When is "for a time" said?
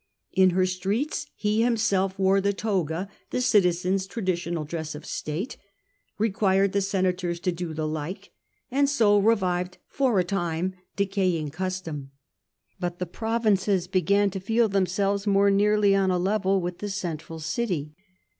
9.87-10.73